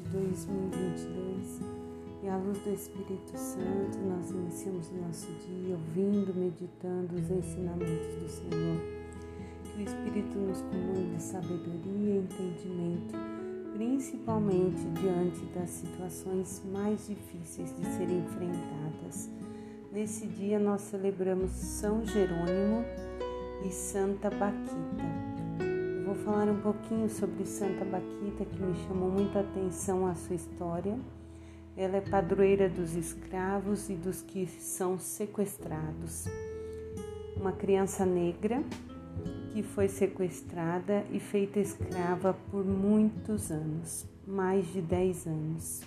2022 0.00 1.60
e 2.22 2.28
à 2.28 2.36
luz 2.36 2.58
do 2.58 2.70
Espírito 2.72 3.36
Santo 3.36 3.98
nós 4.06 4.30
iniciamos 4.30 4.88
o 4.90 4.94
nosso 4.94 5.26
dia 5.46 5.74
ouvindo, 5.74 6.32
meditando 6.34 7.14
os 7.14 7.30
ensinamentos 7.30 8.14
do 8.14 8.28
Senhor. 8.28 8.80
Que 9.64 9.80
o 9.80 9.82
Espírito 9.82 10.38
nos 10.38 10.60
comande 10.62 11.20
sabedoria 11.20 12.14
e 12.14 12.18
entendimento, 12.18 13.14
principalmente 13.74 14.84
diante 15.00 15.44
das 15.54 15.70
situações 15.70 16.62
mais 16.72 17.08
difíceis 17.08 17.74
de 17.76 17.84
serem 17.86 18.20
enfrentadas. 18.20 19.30
Nesse 19.92 20.26
dia 20.26 20.58
nós 20.58 20.82
celebramos 20.82 21.50
São 21.50 22.04
Jerônimo 22.06 22.84
e 23.64 23.70
Santa 23.70 24.30
Baquita 24.30 25.21
falar 26.22 26.48
um 26.48 26.60
pouquinho 26.60 27.08
sobre 27.08 27.44
Santa 27.44 27.84
Baquita, 27.84 28.44
que 28.44 28.62
me 28.62 28.74
chamou 28.86 29.10
muita 29.10 29.40
atenção 29.40 30.06
a 30.06 30.14
sua 30.14 30.36
história. 30.36 30.96
Ela 31.76 31.96
é 31.96 32.00
padroeira 32.00 32.68
dos 32.68 32.94
escravos 32.94 33.90
e 33.90 33.94
dos 33.94 34.22
que 34.22 34.46
são 34.46 34.98
sequestrados. 34.98 36.26
Uma 37.36 37.52
criança 37.52 38.06
negra 38.06 38.62
que 39.52 39.62
foi 39.62 39.88
sequestrada 39.88 41.04
e 41.10 41.18
feita 41.18 41.58
escrava 41.58 42.36
por 42.50 42.64
muitos 42.64 43.50
anos, 43.50 44.06
mais 44.26 44.66
de 44.72 44.80
10 44.80 45.26
anos. 45.26 45.82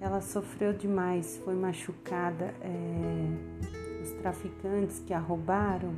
Ela 0.00 0.20
sofreu 0.20 0.72
demais, 0.72 1.40
foi 1.44 1.54
machucada. 1.54 2.54
É, 2.62 4.02
os 4.02 4.10
traficantes 4.22 4.98
que 5.00 5.12
a 5.12 5.18
roubaram 5.18 5.94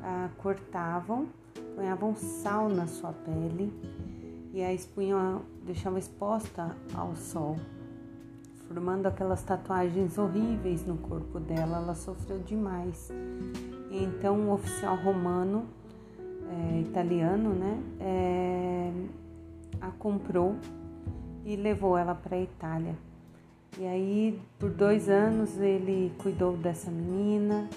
a 0.00 0.28
cortavam 0.38 1.28
ponhavam 1.74 2.14
sal 2.14 2.68
na 2.68 2.86
sua 2.86 3.12
pele 3.12 3.72
e 4.52 4.62
a 4.62 4.72
expunham, 4.72 5.42
deixavam 5.64 5.98
exposta 5.98 6.76
ao 6.94 7.14
sol, 7.16 7.56
formando 8.68 9.06
aquelas 9.06 9.42
tatuagens 9.42 10.16
horríveis 10.16 10.86
no 10.86 10.96
corpo 10.96 11.40
dela. 11.40 11.78
Ela 11.78 11.94
sofreu 11.94 12.38
demais. 12.38 13.10
Então 13.90 14.36
um 14.36 14.52
oficial 14.52 14.96
romano, 14.96 15.66
é, 16.50 16.80
italiano, 16.80 17.50
né, 17.50 17.82
é, 18.00 18.92
a 19.80 19.90
comprou 19.90 20.56
e 21.44 21.56
levou 21.56 21.98
ela 21.98 22.14
para 22.14 22.36
a 22.36 22.40
Itália. 22.40 22.94
E 23.76 23.84
aí, 23.84 24.40
por 24.56 24.70
dois 24.70 25.08
anos, 25.08 25.58
ele 25.58 26.12
cuidou 26.18 26.56
dessa 26.56 26.92
menina, 26.92 27.68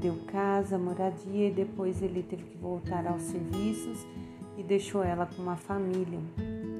deu 0.00 0.16
casa, 0.26 0.78
moradia 0.78 1.48
e 1.48 1.52
depois 1.52 2.02
ele 2.02 2.22
teve 2.22 2.44
que 2.44 2.56
voltar 2.56 3.06
aos 3.06 3.22
serviços 3.22 4.06
e 4.56 4.62
deixou 4.62 5.02
ela 5.04 5.26
com 5.26 5.42
uma 5.42 5.56
família. 5.56 6.18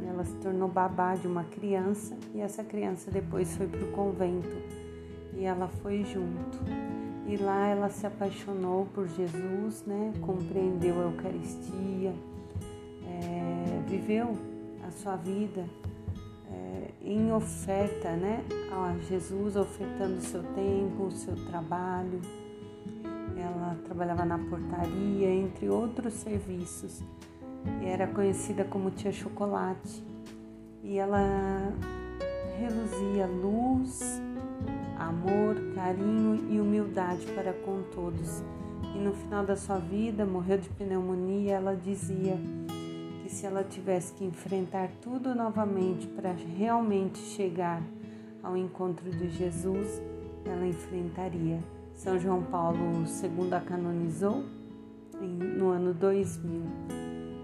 Ela 0.08 0.24
se 0.24 0.34
tornou 0.36 0.68
babá 0.68 1.14
de 1.14 1.26
uma 1.26 1.44
criança 1.44 2.16
e 2.34 2.40
essa 2.40 2.64
criança 2.64 3.10
depois 3.10 3.56
foi 3.56 3.66
para 3.66 3.84
o 3.84 3.92
convento 3.92 4.56
e 5.36 5.44
ela 5.44 5.68
foi 5.68 6.02
junto. 6.04 6.58
E 7.26 7.36
lá 7.36 7.68
ela 7.68 7.90
se 7.90 8.06
apaixonou 8.06 8.86
por 8.86 9.06
Jesus, 9.06 9.84
né? 9.86 10.12
compreendeu 10.20 10.98
a 10.98 11.04
Eucaristia, 11.04 12.12
é, 13.06 13.82
viveu 13.86 14.36
a 14.86 14.90
sua 14.90 15.16
vida 15.16 15.64
é, 16.50 16.90
em 17.04 17.32
oferta 17.32 18.10
né? 18.16 18.42
a 18.72 18.96
Jesus, 19.08 19.56
ofertando 19.56 20.16
o 20.16 20.22
seu 20.22 20.42
tempo, 20.42 21.04
o 21.04 21.10
seu 21.12 21.36
trabalho 21.46 22.20
ela 23.40 23.76
trabalhava 23.84 24.24
na 24.24 24.38
portaria, 24.38 25.28
entre 25.28 25.68
outros 25.68 26.14
serviços, 26.14 27.02
e 27.82 27.86
era 27.86 28.06
conhecida 28.06 28.64
como 28.64 28.90
Tia 28.90 29.12
Chocolate. 29.12 30.04
E 30.82 30.98
ela 30.98 31.72
reluzia 32.58 33.26
luz, 33.26 34.20
amor, 34.98 35.56
carinho 35.74 36.46
e 36.50 36.60
humildade 36.60 37.26
para 37.34 37.52
com 37.52 37.82
todos. 37.94 38.42
E 38.94 38.98
no 38.98 39.12
final 39.12 39.44
da 39.44 39.56
sua 39.56 39.78
vida, 39.78 40.24
morreu 40.26 40.58
de 40.58 40.68
pneumonia, 40.70 41.54
ela 41.54 41.74
dizia 41.74 42.38
que 43.22 43.30
se 43.30 43.46
ela 43.46 43.62
tivesse 43.62 44.12
que 44.14 44.24
enfrentar 44.24 44.90
tudo 45.00 45.34
novamente 45.34 46.06
para 46.06 46.32
realmente 46.32 47.18
chegar 47.18 47.82
ao 48.42 48.56
encontro 48.56 49.08
de 49.10 49.30
Jesus, 49.30 50.02
ela 50.44 50.66
enfrentaria. 50.66 51.60
São 52.00 52.18
João 52.18 52.42
Paulo 52.42 53.04
II 53.04 53.52
a 53.52 53.60
canonizou 53.60 54.42
no 55.20 55.68
ano 55.68 55.92
2000. 55.92 56.62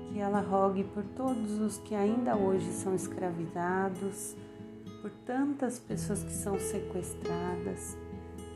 Que 0.08 0.18
ela 0.18 0.40
rogue 0.40 0.82
por 0.82 1.04
todos 1.14 1.60
os 1.60 1.76
que 1.76 1.94
ainda 1.94 2.34
hoje 2.34 2.72
são 2.72 2.94
escravizados, 2.94 4.34
por 5.02 5.10
tantas 5.26 5.78
pessoas 5.78 6.22
que 6.22 6.32
são 6.32 6.58
sequestradas, 6.58 7.98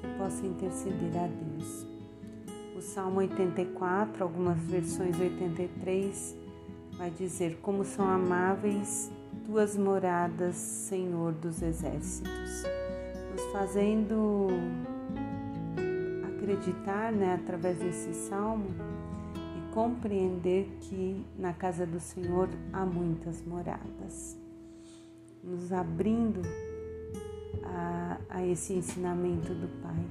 que 0.00 0.09
possa 0.16 0.47
interceder 0.47 1.19
a 1.19 1.27
Deus. 1.27 1.87
O 2.75 2.81
Salmo 2.81 3.19
84, 3.21 4.25
algumas 4.25 4.56
versões 4.56 5.21
83, 5.21 6.34
vai 6.97 7.10
dizer: 7.10 7.59
Como 7.60 7.84
são 7.84 8.09
amáveis 8.09 9.12
tuas 9.44 9.77
moradas, 9.77 10.55
Senhor 10.55 11.33
dos 11.33 11.60
exércitos, 11.60 12.62
nos 13.31 13.53
fazendo 13.53 14.49
acreditar 16.50 17.12
né, 17.12 17.34
através 17.34 17.78
desse 17.78 18.12
salmo 18.12 18.66
e 19.56 19.72
compreender 19.72 20.69
que 20.81 21.25
na 21.38 21.53
casa 21.53 21.87
do 21.87 22.00
Senhor 22.00 22.49
há 22.72 22.84
muitas 22.84 23.41
moradas, 23.47 24.37
nos 25.44 25.72
abrindo 25.72 26.43
a, 27.65 28.19
a 28.28 28.47
esse 28.47 28.72
ensinamento 28.72 29.55
do 29.55 29.69
Pai, 29.81 30.05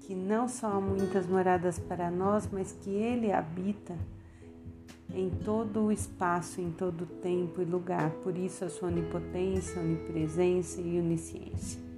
que 0.00 0.14
não 0.14 0.46
só 0.46 0.74
há 0.74 0.80
muitas 0.80 1.26
moradas 1.26 1.78
para 1.78 2.10
nós, 2.10 2.48
mas 2.52 2.72
que 2.72 2.90
Ele 2.90 3.32
habita 3.32 3.96
em 5.12 5.30
todo 5.30 5.86
o 5.86 5.92
espaço, 5.92 6.60
em 6.60 6.70
todo 6.70 7.02
o 7.02 7.06
tempo 7.06 7.62
e 7.62 7.64
lugar, 7.64 8.10
por 8.22 8.36
isso 8.36 8.64
a 8.64 8.68
sua 8.68 8.88
onipotência, 8.88 9.80
onipresença 9.80 10.80
e 10.80 10.98
onisciência. 10.98 11.89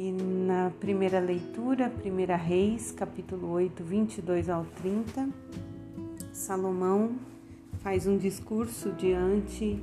E 0.00 0.12
na 0.12 0.70
primeira 0.78 1.18
leitura, 1.18 1.92
1 2.04 2.36
Reis, 2.36 2.92
capítulo 2.92 3.50
8, 3.50 3.82
22 3.82 4.48
ao 4.48 4.64
30, 4.64 5.28
Salomão 6.32 7.16
faz 7.80 8.06
um 8.06 8.16
discurso 8.16 8.92
diante 8.92 9.82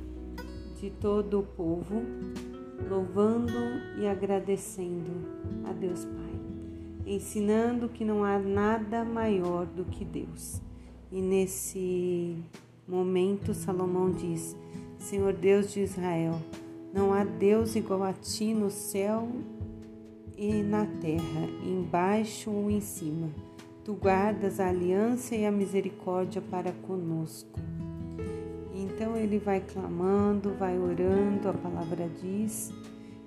de 0.80 0.88
todo 0.88 1.40
o 1.40 1.42
povo, 1.42 2.02
louvando 2.88 3.52
e 3.98 4.06
agradecendo 4.06 5.10
a 5.66 5.74
Deus 5.74 6.06
Pai, 6.06 6.40
ensinando 7.04 7.86
que 7.86 8.02
não 8.02 8.24
há 8.24 8.38
nada 8.38 9.04
maior 9.04 9.66
do 9.66 9.84
que 9.84 10.02
Deus. 10.02 10.62
E 11.12 11.20
nesse 11.20 12.42
momento, 12.88 13.52
Salomão 13.52 14.10
diz: 14.10 14.56
Senhor 14.98 15.34
Deus 15.34 15.74
de 15.74 15.80
Israel, 15.80 16.40
não 16.90 17.12
há 17.12 17.22
Deus 17.22 17.76
igual 17.76 18.02
a 18.02 18.14
ti 18.14 18.54
no 18.54 18.70
céu 18.70 19.28
e 20.36 20.62
na 20.62 20.84
terra, 20.84 21.48
embaixo 21.64 22.50
ou 22.50 22.70
em 22.70 22.80
cima. 22.80 23.28
Tu 23.84 23.94
guardas 23.94 24.60
a 24.60 24.68
aliança 24.68 25.34
e 25.34 25.46
a 25.46 25.50
misericórdia 25.50 26.42
para 26.42 26.72
conosco. 26.72 27.58
Então 28.74 29.16
ele 29.16 29.38
vai 29.38 29.60
clamando, 29.60 30.54
vai 30.54 30.78
orando, 30.78 31.48
a 31.48 31.52
palavra 31.52 32.08
diz, 32.20 32.72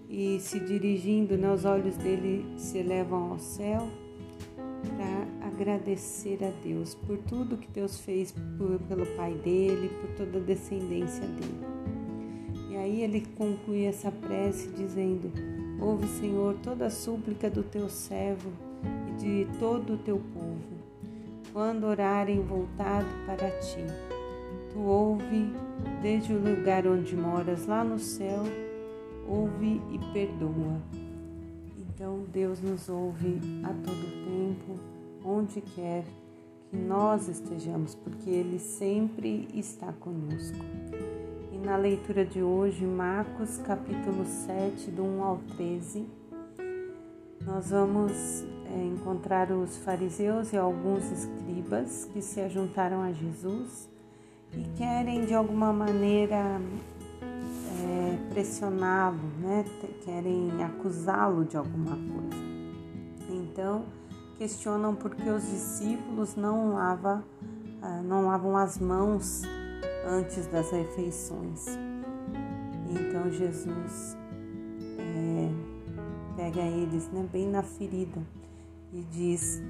e 0.10 0.40
se 0.40 0.60
dirigindo, 0.60 1.38
né, 1.38 1.52
os 1.52 1.66
olhos 1.66 1.96
dele 1.98 2.46
se 2.58 2.78
elevam 2.78 3.32
ao 3.32 3.40
céu 3.40 3.88
para 4.96 5.48
agradecer 5.48 6.44
a 6.44 6.52
Deus 6.64 6.96
por 6.96 7.18
tudo 7.18 7.58
que 7.58 7.68
Deus 7.70 8.00
fez 8.00 8.34
por, 8.58 8.80
pelo 8.88 9.06
pai 9.16 9.34
dele, 9.36 9.90
por 10.02 10.10
toda 10.16 10.38
a 10.38 10.42
descendência 10.42 11.26
dele. 11.26 11.66
E 12.70 12.78
aí 12.78 13.02
ele 13.02 13.26
conclui 13.38 13.86
essa 13.86 14.12
prece 14.12 14.70
dizendo: 14.70 15.32
Ouve, 15.82 16.08
Senhor, 16.08 16.56
toda 16.62 16.88
a 16.88 16.90
súplica 16.90 17.50
do 17.50 17.64
teu 17.64 17.90
servo 17.90 18.52
e 19.08 19.12
de 19.14 19.48
todo 19.60 19.94
o 19.94 19.98
teu 19.98 20.18
povo, 20.34 20.78
quando 21.54 21.86
orarem 21.86 22.42
voltado 22.42 23.08
para 23.26 23.50
ti. 23.60 23.86
Tu 24.74 24.80
ouve 24.80 25.54
desde 26.02 26.34
o 26.34 26.38
lugar 26.38 26.86
onde 26.86 27.16
moras, 27.16 27.66
lá 27.66 27.82
no 27.84 27.98
céu, 27.98 28.44
ouve 29.28 29.82
e 29.90 30.00
perdoa. 30.14 30.82
Então 31.78 32.26
Deus 32.32 32.62
nos 32.62 32.90
ouve 32.90 33.40
a 33.64 33.70
todo 33.70 34.26
tempo, 34.26 34.80
onde 35.24 35.62
quer 35.62 36.04
que 36.70 36.76
nós 36.76 37.30
estejamos, 37.30 37.96
porque 37.96 38.30
Ele 38.30 38.60
sempre 38.60 39.48
está 39.54 39.94
conosco 39.94 40.58
na 41.64 41.76
leitura 41.76 42.26
de 42.26 42.42
hoje, 42.42 42.86
Marcos 42.86 43.58
capítulo 43.58 44.26
7, 44.26 44.92
do 44.92 45.04
1 45.04 45.24
ao 45.24 45.38
13, 45.56 46.08
nós 47.46 47.70
vamos 47.70 48.12
é, 48.74 48.86
encontrar 48.86 49.52
os 49.52 49.78
fariseus 49.78 50.54
e 50.54 50.58
alguns 50.58 51.04
escribas 51.12 52.06
que 52.14 52.22
se 52.22 52.40
ajuntaram 52.42 53.02
a 53.02 53.12
Jesus 53.12 53.90
e 54.54 54.64
querem 54.78 55.26
de 55.26 55.34
alguma 55.34 55.72
maneira 55.72 56.60
pressioná-lo, 58.30 59.20
né? 59.40 59.66
querem 60.06 60.64
acusá-lo 60.64 61.44
de 61.44 61.58
alguma 61.58 61.92
coisa. 61.92 62.44
Então, 63.30 63.84
questionam 64.38 64.96
porque 64.96 65.30
os 65.30 65.44
discípulos 65.44 66.36
não, 66.36 66.74
lava, 66.74 67.24
ah, 67.82 68.02
não 68.02 68.28
lavam 68.28 68.56
as 68.56 68.78
mãos 68.80 69.42
antes 70.06 70.48
das 70.48 70.72
refeições. 70.72 71.66
Então, 72.90 73.32
Jesus 73.32 74.18
é, 74.98 75.50
pega 76.36 76.62
eles 76.62 77.08
né, 77.12 77.28
bem 77.32 77.48
na 77.48 77.62
ferida 77.62 78.22
e 78.94 79.02
diz: 79.04 79.62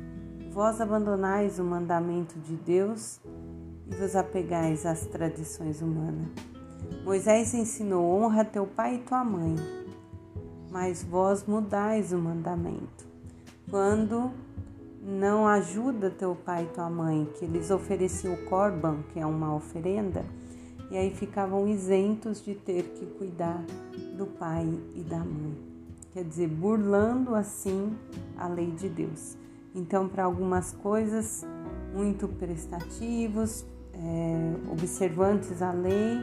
Vós 0.52 0.80
abandonais 0.80 1.60
o 1.60 1.64
mandamento 1.64 2.40
de 2.40 2.56
Deus 2.56 3.20
e 3.88 3.96
vos 3.96 4.16
apegais 4.16 4.86
às 4.86 5.06
tradições 5.06 5.82
humanas. 5.82 6.30
Moisés 7.04 7.54
ensinou: 7.54 8.06
honra 8.06 8.46
teu 8.46 8.66
pai 8.66 8.96
e 8.96 9.00
tua 9.00 9.24
mãe, 9.24 9.56
mas 10.72 11.04
vós 11.04 11.46
mudais 11.46 12.14
o 12.14 12.18
mandamento. 12.18 13.08
Quando 13.70 14.32
não 15.02 15.48
ajuda 15.48 16.10
teu 16.10 16.36
pai 16.36 16.66
e 16.66 16.74
tua 16.74 16.90
mãe, 16.90 17.28
que 17.38 17.46
eles 17.46 17.72
ofereciam 17.72 18.34
o 18.34 18.46
corban, 18.46 18.98
que 19.14 19.20
é 19.20 19.26
uma 19.26 19.56
oferenda, 19.56 20.26
e 20.92 20.98
aí 20.98 21.12
ficavam 21.12 21.68
isentos 21.68 22.44
de 22.44 22.56
ter 22.56 22.84
que 22.96 23.06
cuidar 23.06 23.64
do 24.18 24.26
pai 24.26 24.68
e 24.96 25.02
da 25.02 25.20
mãe. 25.20 25.56
Quer 26.12 26.24
dizer, 26.24 26.48
burlando 26.48 27.36
assim 27.36 27.96
a 28.36 28.48
lei 28.48 28.72
de 28.72 28.90
Deus. 28.90 29.38
Então, 29.76 30.08
para 30.08 30.24
algumas 30.24 30.72
coisas, 30.72 31.46
muito 31.94 32.28
prestativos, 32.28 33.64
é, 33.94 34.72
observantes 34.72 35.62
à 35.62 35.72
lei, 35.72 36.20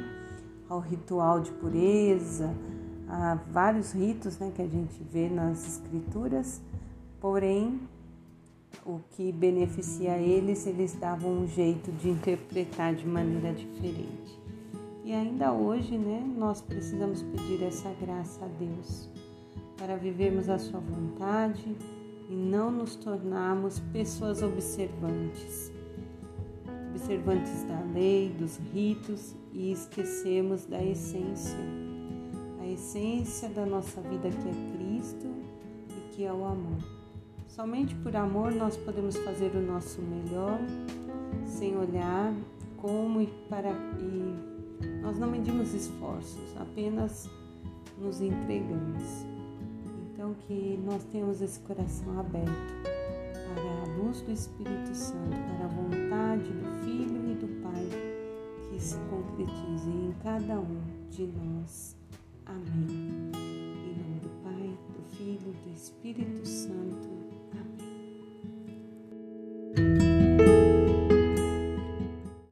ao 0.69 0.81
ritual 0.81 1.41
de 1.41 1.53
pureza, 1.53 2.53
a 3.09 3.39
vários 3.51 3.93
ritos 3.93 4.39
né, 4.39 4.51
que 4.55 4.61
a 4.61 4.67
gente 4.67 5.01
vê 5.05 5.29
nas 5.29 5.67
escrituras, 5.67 6.61
porém 7.21 7.81
o 8.85 9.01
que 9.11 9.33
beneficia 9.33 10.19
eles, 10.19 10.67
eles 10.67 10.95
davam 10.95 11.43
um 11.43 11.47
jeito 11.47 11.91
de 11.93 12.09
interpretar 12.09 12.95
de 12.95 13.07
maneira 13.07 13.53
diferente. 13.53 14.41
E 15.05 15.13
ainda 15.13 15.53
hoje, 15.53 15.97
né, 15.97 16.21
nós 16.37 16.61
precisamos 16.61 17.23
pedir 17.23 17.63
essa 17.63 17.93
graça 18.01 18.45
a 18.45 18.49
Deus 18.49 19.09
para 19.77 19.97
vivermos 19.97 20.49
a 20.49 20.59
sua 20.59 20.81
vontade 20.81 21.77
e 22.29 22.35
não 22.35 22.71
nos 22.71 22.97
tornarmos 22.97 23.79
pessoas 23.93 24.43
observantes 24.43 25.77
observantes 26.97 27.63
da 27.65 27.79
lei, 27.93 28.31
dos 28.31 28.57
ritos 28.73 29.37
e 29.53 29.71
esquecemos 29.71 30.65
da 30.65 30.83
essência, 30.83 31.59
a 32.59 32.67
essência 32.67 33.51
da 33.51 33.67
nossa 33.67 34.01
vida 34.01 34.31
que 34.31 34.49
é 34.49 34.73
Cristo 34.73 35.27
e 35.91 36.15
que 36.15 36.25
é 36.25 36.33
o 36.33 36.45
amor. 36.45 37.06
Somente 37.49 37.95
por 37.97 38.15
amor 38.15 38.53
nós 38.53 38.77
podemos 38.77 39.17
fazer 39.19 39.55
o 39.55 39.61
nosso 39.61 40.01
melhor, 40.03 40.59
sem 41.47 41.77
olhar 41.77 42.35
como 42.77 43.21
e 43.21 43.27
para 43.49 43.71
e 44.01 44.57
nós 45.01 45.19
não 45.19 45.31
medimos 45.31 45.73
esforços, 45.73 46.57
apenas 46.59 47.31
nos 47.99 48.21
entregamos. 48.21 49.25
Então 50.13 50.35
que 50.47 50.79
nós 50.85 51.03
tenhamos 51.05 51.41
esse 51.41 51.61
coração 51.61 52.19
aberto 52.19 52.75
para 53.55 53.93
a 53.93 53.97
luz 53.97 54.21
do 54.21 54.33
Espírito 54.33 54.95
Santo, 54.95 55.31
para 55.31 55.65
a 55.65 55.69
vontade 55.69 56.51
do 56.53 56.85
Filho 56.85 57.31
e 57.31 57.35
do 57.35 57.63
Pai 57.63 58.17
que 58.71 58.81
se 58.81 58.97
concretize 59.11 59.89
em 59.89 60.15
cada 60.23 60.61
um 60.61 60.81
de 61.11 61.27
nós. 61.27 61.97
Amém. 62.45 63.31
Em 63.35 63.97
nome 63.97 64.21
do 64.21 64.29
Pai, 64.43 64.79
do 64.95 65.17
Filho 65.17 65.55
e 65.55 65.69
do 65.69 65.75
Espírito 65.75 66.47
Santo. 66.47 67.26